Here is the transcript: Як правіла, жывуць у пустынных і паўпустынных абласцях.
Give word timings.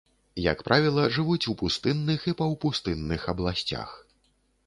Як 0.43 0.61
правіла, 0.67 1.03
жывуць 1.17 1.49
у 1.51 1.53
пустынных 1.59 2.25
і 2.31 2.33
паўпустынных 2.41 3.27
абласцях. 3.35 3.89